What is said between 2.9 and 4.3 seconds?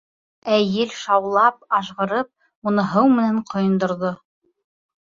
һыу менән ҡойондорҙо.